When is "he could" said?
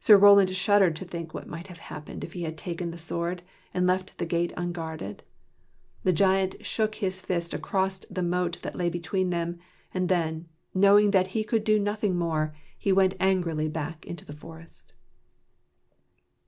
11.28-11.64